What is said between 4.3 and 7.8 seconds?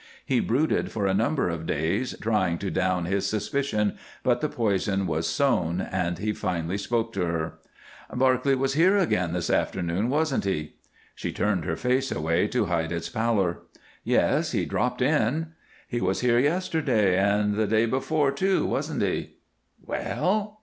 the poison was sown, and he finally spoke to her.